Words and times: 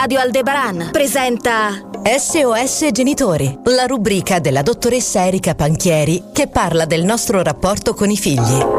Radio 0.00 0.20
Aldebaran 0.20 0.90
presenta 0.92 1.70
SOS 2.04 2.90
Genitori, 2.92 3.58
la 3.64 3.84
rubrica 3.86 4.38
della 4.38 4.62
dottoressa 4.62 5.26
Erika 5.26 5.56
Panchieri 5.56 6.26
che 6.32 6.46
parla 6.46 6.84
del 6.84 7.02
nostro 7.02 7.42
rapporto 7.42 7.94
con 7.94 8.08
i 8.08 8.16
figli. 8.16 8.77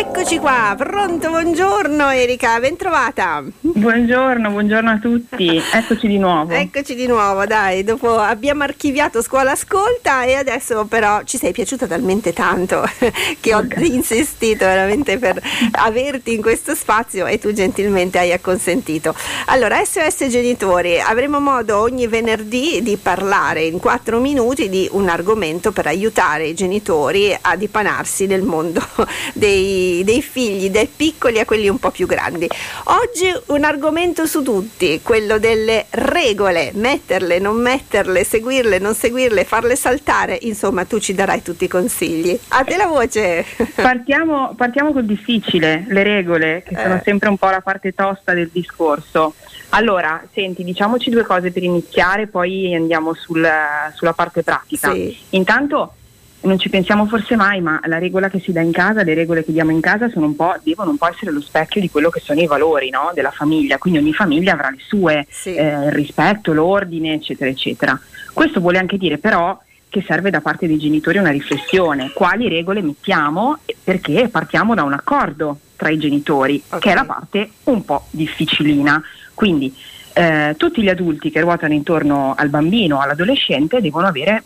Eccoci 0.00 0.38
qua, 0.38 0.74
pronto, 0.78 1.28
buongiorno 1.28 2.08
Erika, 2.08 2.58
ben 2.58 2.74
trovata. 2.74 3.44
Buongiorno, 3.60 4.50
buongiorno 4.50 4.90
a 4.92 4.98
tutti, 4.98 5.60
eccoci 5.74 6.06
di 6.06 6.16
nuovo. 6.16 6.54
Eccoci 6.54 6.94
di 6.94 7.06
nuovo, 7.06 7.44
dai, 7.44 7.84
dopo 7.84 8.16
abbiamo 8.16 8.62
archiviato 8.62 9.20
Scuola 9.20 9.50
Ascolta 9.50 10.24
e 10.24 10.36
adesso 10.36 10.86
però 10.86 11.22
ci 11.24 11.36
sei 11.36 11.52
piaciuta 11.52 11.86
talmente 11.86 12.32
tanto 12.32 12.82
che 13.40 13.54
ho 13.54 13.58
okay. 13.58 13.94
insistito 13.94 14.64
veramente 14.64 15.18
per 15.18 15.38
averti 15.72 16.32
in 16.32 16.40
questo 16.40 16.74
spazio 16.74 17.26
e 17.26 17.38
tu 17.38 17.52
gentilmente 17.52 18.18
hai 18.18 18.32
acconsentito. 18.32 19.14
Allora, 19.46 19.84
SOS 19.84 20.28
Genitori, 20.28 20.98
avremo 20.98 21.40
modo 21.40 21.78
ogni 21.78 22.06
venerdì 22.06 22.80
di 22.82 22.96
parlare 22.96 23.64
in 23.64 23.78
quattro 23.78 24.18
minuti 24.18 24.70
di 24.70 24.88
un 24.92 25.10
argomento 25.10 25.72
per 25.72 25.86
aiutare 25.86 26.46
i 26.46 26.54
genitori 26.54 27.36
a 27.38 27.54
dipanarsi 27.54 28.24
nel 28.24 28.42
mondo 28.42 28.82
dei 29.34 29.88
dei, 30.04 30.22
figli, 30.22 30.70
dai 30.70 30.88
piccoli 30.94 31.38
a 31.38 31.44
quelli 31.44 31.68
un 31.68 31.78
po' 31.78 31.90
più 31.90 32.06
grandi. 32.06 32.48
Oggi 32.84 33.32
un 33.46 33.64
argomento 33.64 34.26
su 34.26 34.42
tutti, 34.42 35.00
quello 35.02 35.38
delle 35.38 35.86
regole, 35.90 36.70
metterle, 36.74 37.38
non 37.38 37.56
metterle, 37.56 38.24
seguirle, 38.24 38.78
non 38.78 38.94
seguirle, 38.94 39.44
farle 39.44 39.76
saltare, 39.76 40.38
insomma 40.42 40.84
tu 40.84 40.98
ci 40.98 41.14
darai 41.14 41.42
tutti 41.42 41.64
i 41.64 41.68
consigli. 41.68 42.38
A 42.48 42.64
te 42.64 42.76
la 42.76 42.86
voce! 42.86 43.44
Partiamo, 43.74 44.54
partiamo 44.56 44.92
col 44.92 45.04
difficile, 45.04 45.84
le 45.88 46.02
regole, 46.02 46.62
che 46.66 46.76
sono 46.76 46.96
eh. 46.96 47.02
sempre 47.04 47.28
un 47.28 47.36
po' 47.36 47.48
la 47.48 47.60
parte 47.60 47.92
tosta 47.92 48.34
del 48.34 48.50
discorso. 48.52 49.34
Allora, 49.70 50.22
senti, 50.32 50.64
diciamoci 50.64 51.10
due 51.10 51.22
cose 51.22 51.50
per 51.50 51.62
iniziare, 51.62 52.26
poi 52.26 52.74
andiamo 52.74 53.14
sul, 53.14 53.48
sulla 53.94 54.12
parte 54.12 54.42
pratica. 54.42 54.92
Sì. 54.92 55.16
Intanto 55.30 55.94
non 56.42 56.58
ci 56.58 56.70
pensiamo 56.70 57.06
forse 57.06 57.36
mai, 57.36 57.60
ma 57.60 57.80
la 57.84 57.98
regola 57.98 58.28
che 58.28 58.40
si 58.40 58.52
dà 58.52 58.60
in 58.60 58.72
casa, 58.72 59.02
le 59.02 59.14
regole 59.14 59.44
che 59.44 59.52
diamo 59.52 59.70
in 59.70 59.80
casa 59.80 60.10
un 60.14 60.34
devono 60.62 60.90
un 60.90 60.96
po' 60.96 61.08
essere 61.08 61.30
lo 61.32 61.40
specchio 61.40 61.80
di 61.80 61.90
quello 61.90 62.08
che 62.08 62.20
sono 62.20 62.40
i 62.40 62.46
valori 62.46 62.88
no? 62.90 63.10
della 63.14 63.30
famiglia, 63.30 63.78
quindi 63.78 63.98
ogni 63.98 64.12
famiglia 64.12 64.54
avrà 64.54 64.70
le 64.70 64.78
sue, 64.80 65.26
sì. 65.28 65.54
eh, 65.54 65.86
il 65.86 65.92
rispetto, 65.92 66.52
l'ordine, 66.52 67.14
eccetera, 67.14 67.50
eccetera. 67.50 67.98
Questo 68.32 68.60
vuole 68.60 68.78
anche 68.78 68.96
dire 68.96 69.18
però 69.18 69.58
che 69.88 70.04
serve 70.06 70.30
da 70.30 70.40
parte 70.40 70.66
dei 70.66 70.78
genitori 70.78 71.18
una 71.18 71.30
riflessione, 71.30 72.12
quali 72.14 72.48
regole 72.48 72.80
mettiamo 72.80 73.58
perché 73.82 74.28
partiamo 74.28 74.74
da 74.74 74.84
un 74.84 74.92
accordo 74.92 75.58
tra 75.76 75.90
i 75.90 75.98
genitori, 75.98 76.62
okay. 76.66 76.80
che 76.80 76.90
è 76.92 76.94
la 76.94 77.04
parte 77.04 77.50
un 77.64 77.84
po' 77.84 78.06
difficilina. 78.10 79.02
Quindi 79.34 79.74
eh, 80.12 80.54
tutti 80.56 80.82
gli 80.82 80.88
adulti 80.88 81.30
che 81.30 81.40
ruotano 81.40 81.72
intorno 81.72 82.34
al 82.36 82.48
bambino 82.48 82.96
o 82.96 83.00
all'adolescente 83.00 83.80
devono 83.80 84.06
avere 84.06 84.42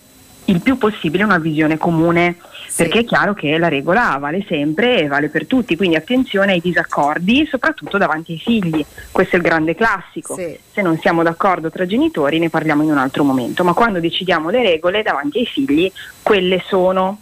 il 0.46 0.60
più 0.60 0.76
possibile 0.76 1.24
una 1.24 1.38
visione 1.38 1.78
comune, 1.78 2.36
sì. 2.66 2.82
perché 2.82 3.00
è 3.00 3.04
chiaro 3.04 3.34
che 3.34 3.56
la 3.56 3.68
regola 3.68 4.16
vale 4.20 4.44
sempre 4.48 5.00
e 5.00 5.06
vale 5.06 5.28
per 5.28 5.46
tutti, 5.46 5.76
quindi 5.76 5.96
attenzione 5.96 6.52
ai 6.52 6.60
disaccordi, 6.60 7.46
soprattutto 7.46 7.98
davanti 7.98 8.32
ai 8.32 8.38
figli. 8.38 8.84
Questo 9.10 9.36
è 9.36 9.38
il 9.38 9.44
grande 9.44 9.74
classico. 9.74 10.34
Sì. 10.34 10.58
Se 10.72 10.82
non 10.82 10.98
siamo 10.98 11.22
d'accordo 11.22 11.70
tra 11.70 11.86
genitori 11.86 12.38
ne 12.38 12.50
parliamo 12.50 12.82
in 12.82 12.90
un 12.90 12.98
altro 12.98 13.24
momento, 13.24 13.64
ma 13.64 13.72
quando 13.72 14.00
decidiamo 14.00 14.50
le 14.50 14.62
regole 14.62 15.02
davanti 15.02 15.38
ai 15.38 15.46
figli, 15.46 15.90
quelle 16.22 16.62
sono. 16.66 17.20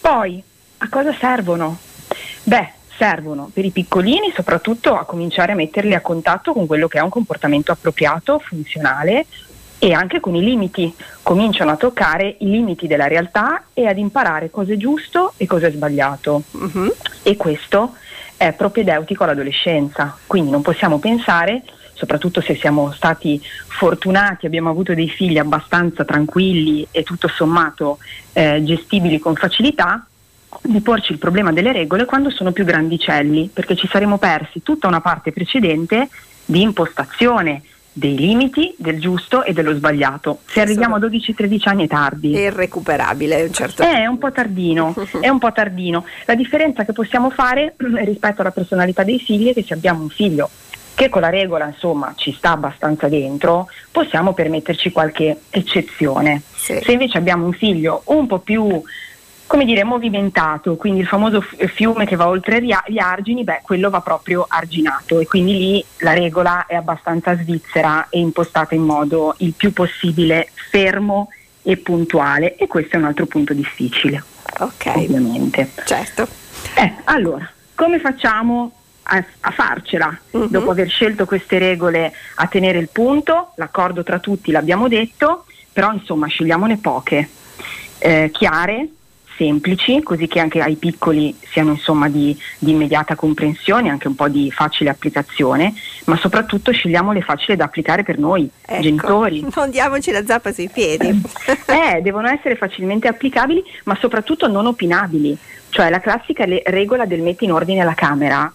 Poi, 0.00 0.42
a 0.78 0.88
cosa 0.88 1.14
servono? 1.18 1.78
Beh, 2.44 2.72
servono 2.96 3.50
per 3.52 3.64
i 3.64 3.70
piccolini 3.70 4.32
soprattutto 4.34 4.96
a 4.96 5.04
cominciare 5.04 5.52
a 5.52 5.54
metterli 5.54 5.94
a 5.94 6.00
contatto 6.00 6.52
con 6.52 6.66
quello 6.66 6.88
che 6.88 6.98
è 6.98 7.02
un 7.02 7.08
comportamento 7.08 7.70
appropriato, 7.70 8.40
funzionale, 8.40 9.26
e 9.78 9.92
anche 9.92 10.20
con 10.20 10.34
i 10.34 10.42
limiti, 10.42 10.92
cominciano 11.22 11.70
a 11.70 11.76
toccare 11.76 12.36
i 12.40 12.50
limiti 12.50 12.86
della 12.86 13.06
realtà 13.06 13.64
e 13.72 13.86
ad 13.86 13.98
imparare 13.98 14.50
cosa 14.50 14.72
è 14.72 14.76
giusto 14.76 15.32
e 15.36 15.46
cosa 15.46 15.68
è 15.68 15.70
sbagliato. 15.70 16.42
Uh-huh. 16.50 16.94
E 17.22 17.36
questo 17.36 17.94
è 18.36 18.52
propedeutico 18.52 19.24
all'adolescenza, 19.24 20.16
quindi 20.26 20.50
non 20.50 20.62
possiamo 20.62 20.98
pensare, 20.98 21.62
soprattutto 21.94 22.40
se 22.40 22.54
siamo 22.56 22.92
stati 22.92 23.40
fortunati, 23.66 24.46
abbiamo 24.46 24.70
avuto 24.70 24.94
dei 24.94 25.08
figli 25.08 25.38
abbastanza 25.38 26.04
tranquilli 26.04 26.86
e 26.90 27.02
tutto 27.02 27.28
sommato 27.28 27.98
eh, 28.32 28.62
gestibili 28.62 29.18
con 29.18 29.34
facilità, 29.34 30.06
di 30.62 30.80
porci 30.80 31.12
il 31.12 31.18
problema 31.18 31.52
delle 31.52 31.72
regole 31.72 32.04
quando 32.04 32.30
sono 32.30 32.52
più 32.52 32.64
grandicelli, 32.64 33.50
perché 33.52 33.76
ci 33.76 33.88
saremo 33.88 34.18
persi 34.18 34.62
tutta 34.62 34.86
una 34.86 35.00
parte 35.00 35.32
precedente 35.32 36.08
di 36.44 36.62
impostazione, 36.62 37.62
dei 37.98 38.16
limiti, 38.16 38.72
del 38.78 39.00
giusto 39.00 39.42
e 39.42 39.52
dello 39.52 39.74
sbagliato. 39.74 40.40
Se 40.46 40.60
arriviamo 40.60 40.94
a 40.94 40.98
12-13 41.00 41.68
anni 41.68 41.84
è 41.84 41.88
tardi. 41.88 42.32
È 42.34 42.40
irrecuperabile, 42.40 43.50
certo. 43.50 43.82
È 43.82 44.06
un 44.06 44.18
po' 44.18 44.30
tardino, 44.30 44.94
è 45.20 45.28
un 45.28 45.38
po' 45.38 45.52
tardino. 45.52 46.04
La 46.24 46.34
differenza 46.34 46.84
che 46.84 46.92
possiamo 46.92 47.30
fare 47.30 47.74
rispetto 47.76 48.40
alla 48.40 48.52
personalità 48.52 49.02
dei 49.02 49.18
figli 49.18 49.50
è 49.50 49.54
che 49.54 49.64
se 49.64 49.74
abbiamo 49.74 50.02
un 50.02 50.08
figlio 50.08 50.48
che 50.94 51.08
con 51.08 51.20
la 51.20 51.30
regola 51.30 51.66
insomma 51.66 52.12
ci 52.16 52.32
sta 52.32 52.50
abbastanza 52.50 53.06
dentro, 53.06 53.68
possiamo 53.92 54.32
permetterci 54.32 54.90
qualche 54.90 55.42
eccezione. 55.48 56.42
Sì. 56.56 56.80
Se 56.82 56.90
invece 56.90 57.18
abbiamo 57.18 57.46
un 57.46 57.52
figlio 57.52 58.02
un 58.06 58.26
po' 58.26 58.40
più 58.40 58.82
come 59.48 59.64
dire, 59.64 59.82
movimentato, 59.82 60.76
quindi 60.76 61.00
il 61.00 61.06
famoso 61.06 61.40
fiume 61.40 62.04
che 62.04 62.16
va 62.16 62.28
oltre 62.28 62.62
gli 62.62 62.98
argini, 62.98 63.44
beh, 63.44 63.60
quello 63.62 63.88
va 63.88 64.02
proprio 64.02 64.44
arginato 64.46 65.20
e 65.20 65.26
quindi 65.26 65.56
lì 65.56 65.84
la 66.00 66.12
regola 66.12 66.66
è 66.66 66.74
abbastanza 66.74 67.34
svizzera 67.34 68.08
e 68.10 68.18
impostata 68.18 68.74
in 68.74 68.82
modo 68.82 69.34
il 69.38 69.54
più 69.54 69.72
possibile 69.72 70.50
fermo 70.52 71.30
e 71.62 71.78
puntuale 71.78 72.56
e 72.56 72.66
questo 72.66 72.96
è 72.96 72.98
un 72.98 73.06
altro 73.06 73.24
punto 73.24 73.54
difficile. 73.54 74.22
Ok. 74.58 74.92
Ovviamente. 74.94 75.70
Certo. 75.82 76.28
Eh, 76.74 76.96
allora, 77.04 77.50
come 77.74 77.98
facciamo 78.00 78.72
a, 79.04 79.24
a 79.40 79.50
farcela 79.50 80.14
uh-huh. 80.30 80.48
dopo 80.48 80.70
aver 80.70 80.90
scelto 80.90 81.24
queste 81.24 81.58
regole 81.58 82.12
a 82.34 82.46
tenere 82.48 82.78
il 82.78 82.90
punto? 82.92 83.52
L'accordo 83.56 84.02
tra 84.02 84.18
tutti 84.18 84.50
l'abbiamo 84.50 84.88
detto, 84.88 85.46
però 85.72 85.90
insomma 85.90 86.26
scegliamone 86.26 86.76
poche, 86.76 87.28
eh, 87.96 88.30
chiare, 88.30 88.88
semplici, 89.38 90.02
così 90.02 90.26
che 90.26 90.40
anche 90.40 90.60
ai 90.60 90.74
piccoli 90.74 91.34
siano 91.50 91.70
insomma 91.70 92.08
di, 92.08 92.36
di, 92.58 92.72
immediata 92.72 93.14
comprensione, 93.14 93.88
anche 93.88 94.08
un 94.08 94.16
po' 94.16 94.28
di 94.28 94.50
facile 94.50 94.90
applicazione, 94.90 95.72
ma 96.06 96.16
soprattutto 96.16 96.72
scegliamole 96.72 97.22
facili 97.22 97.56
da 97.56 97.64
applicare 97.64 98.02
per 98.02 98.18
noi, 98.18 98.50
ecco, 98.60 98.82
genitori. 98.82 99.46
Non 99.58 99.70
diamoci 99.70 100.10
la 100.10 100.24
zappa 100.24 100.52
sui 100.52 100.68
piedi. 100.68 101.08
eh, 101.66 102.00
devono 102.02 102.28
essere 102.28 102.56
facilmente 102.56 103.08
applicabili, 103.08 103.64
ma 103.84 103.96
soprattutto 103.98 104.48
non 104.48 104.66
opinabili. 104.66 105.36
Cioè 105.70 105.88
la 105.88 106.00
classica 106.00 106.44
le- 106.44 106.62
regola 106.66 107.06
del 107.06 107.20
metti 107.20 107.44
in 107.44 107.52
ordine 107.52 107.84
la 107.84 107.94
camera, 107.94 108.52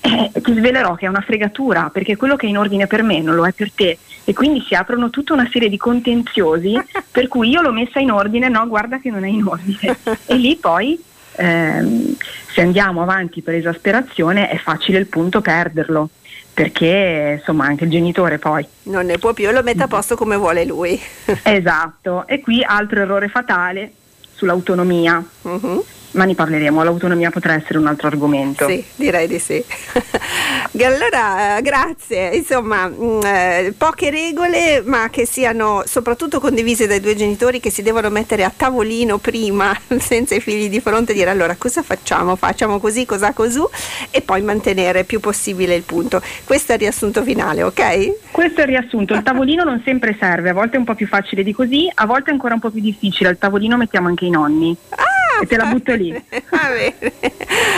eh, 0.00 0.40
ti 0.40 0.52
svelerò 0.52 0.94
che 0.96 1.06
è 1.06 1.08
una 1.08 1.20
fregatura, 1.20 1.90
perché 1.92 2.16
quello 2.16 2.36
che 2.36 2.46
è 2.46 2.48
in 2.48 2.58
ordine 2.58 2.86
per 2.86 3.02
me 3.02 3.20
non 3.20 3.34
lo 3.34 3.46
è 3.46 3.52
per 3.52 3.70
te 3.72 3.98
e 4.24 4.32
quindi 4.32 4.64
si 4.66 4.74
aprono 4.74 5.10
tutta 5.10 5.32
una 5.32 5.48
serie 5.50 5.68
di 5.68 5.76
contenziosi 5.76 6.74
per 7.10 7.28
cui 7.28 7.50
io 7.50 7.62
l'ho 7.62 7.72
messa 7.72 8.00
in 8.00 8.10
ordine, 8.10 8.48
no 8.48 8.66
guarda 8.66 8.98
che 8.98 9.10
non 9.10 9.24
è 9.24 9.28
in 9.28 9.44
ordine. 9.44 9.96
E 10.26 10.36
lì 10.36 10.56
poi 10.56 11.02
ehm, 11.36 12.16
se 12.52 12.60
andiamo 12.60 13.02
avanti 13.02 13.42
per 13.42 13.54
esasperazione 13.54 14.48
è 14.48 14.56
facile 14.56 14.98
il 14.98 15.06
punto 15.06 15.40
perderlo 15.40 16.08
perché 16.54 17.36
insomma 17.38 17.66
anche 17.66 17.84
il 17.84 17.90
genitore 17.90 18.38
poi 18.38 18.64
non 18.84 19.06
ne 19.06 19.18
può 19.18 19.32
più, 19.32 19.50
lo 19.50 19.62
mette 19.62 19.82
a 19.82 19.88
posto 19.88 20.14
come 20.14 20.36
vuole 20.36 20.64
lui. 20.64 20.98
Esatto. 21.42 22.26
E 22.28 22.40
qui 22.40 22.62
altro 22.62 23.00
errore 23.00 23.28
fatale 23.28 23.92
sull'autonomia 24.34 25.24
uh-huh 25.42 25.84
ma 26.14 26.24
ne 26.24 26.34
parleremo, 26.34 26.82
l'autonomia 26.82 27.30
potrà 27.30 27.54
essere 27.54 27.78
un 27.78 27.86
altro 27.86 28.08
argomento. 28.08 28.66
Sì, 28.68 28.84
direi 28.96 29.26
di 29.26 29.38
sì. 29.38 29.62
allora, 30.84 31.56
eh, 31.56 31.62
grazie. 31.62 32.34
Insomma, 32.34 32.88
mh, 32.88 33.04
mm, 33.04 33.20
eh, 33.24 33.74
poche 33.76 34.10
regole, 34.10 34.82
ma 34.84 35.08
che 35.10 35.26
siano 35.26 35.82
soprattutto 35.86 36.40
condivise 36.40 36.86
dai 36.86 37.00
due 37.00 37.14
genitori 37.14 37.60
che 37.60 37.70
si 37.70 37.82
devono 37.82 38.10
mettere 38.10 38.44
a 38.44 38.52
tavolino 38.54 39.18
prima, 39.18 39.76
senza 39.98 40.34
i 40.34 40.40
figli 40.40 40.68
di 40.68 40.80
fronte, 40.80 41.12
e 41.12 41.14
dire 41.14 41.30
allora 41.30 41.56
cosa 41.56 41.82
facciamo? 41.82 42.36
Facciamo 42.36 42.78
così, 42.78 43.04
cosa 43.04 43.32
così, 43.32 43.62
e 44.10 44.20
poi 44.22 44.42
mantenere 44.42 45.04
più 45.04 45.20
possibile 45.20 45.74
il 45.74 45.82
punto. 45.82 46.22
Questo 46.44 46.72
è 46.72 46.74
il 46.74 46.80
riassunto 46.80 47.22
finale, 47.22 47.62
ok? 47.62 48.30
Questo 48.30 48.60
è 48.60 48.62
il 48.62 48.68
riassunto. 48.68 49.14
Il 49.14 49.22
tavolino 49.22 49.64
non 49.64 49.82
sempre 49.84 50.16
serve, 50.18 50.50
a 50.50 50.54
volte 50.54 50.76
è 50.76 50.78
un 50.78 50.84
po' 50.84 50.94
più 50.94 51.06
facile 51.06 51.42
di 51.42 51.52
così, 51.52 51.90
a 51.92 52.06
volte 52.06 52.30
è 52.30 52.32
ancora 52.32 52.54
un 52.54 52.60
po' 52.60 52.70
più 52.70 52.80
difficile. 52.80 53.28
Al 53.28 53.38
tavolino 53.38 53.76
mettiamo 53.76 54.08
anche 54.08 54.23
i 54.26 54.30
nonni. 54.30 54.76
Ah! 54.90 55.14
e 55.42 55.46
te 55.46 55.56
la 55.56 55.66
butto 55.66 55.94
lì. 55.94 56.12
Va 56.50 56.68
bene, 56.68 57.12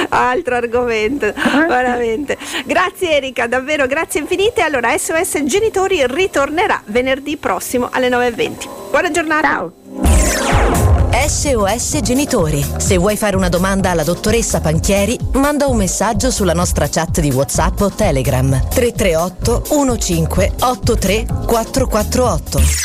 altro 0.08 0.56
argomento, 0.56 1.32
veramente. 1.69 2.37
Grazie 2.64 3.16
Erika, 3.16 3.46
davvero 3.46 3.87
grazie 3.87 4.20
infinite. 4.20 4.62
Allora 4.62 4.96
SOS 4.96 5.43
Genitori 5.44 6.06
ritornerà 6.06 6.81
venerdì 6.87 7.37
prossimo 7.37 7.88
alle 7.90 8.08
9.20. 8.08 8.69
Buona 8.90 9.10
giornata. 9.10 9.48
Ciao. 9.48 9.72
SOS 11.28 12.00
Genitori. 12.02 12.64
Se 12.76 12.99
vuoi 12.99 13.16
fare 13.16 13.37
una 13.37 13.49
domanda 13.49 13.90
alla 13.90 14.04
dottoressa 14.04 14.60
Panchieri, 14.60 15.19
manda 15.32 15.66
un 15.66 15.76
messaggio 15.76 16.31
sulla 16.31 16.52
nostra 16.52 16.88
chat 16.88 17.20
di 17.20 17.31
WhatsApp 17.31 17.81
o 17.81 17.90
Telegram 17.90 18.49
338 18.69 19.62
15 19.69 20.26
83 20.60 21.26
448. 21.46 22.84